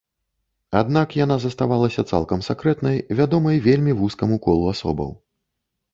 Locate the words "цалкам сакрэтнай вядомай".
2.13-3.61